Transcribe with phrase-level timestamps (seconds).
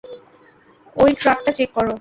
[0.95, 1.85] ওই ট্রাকটা চেক কর।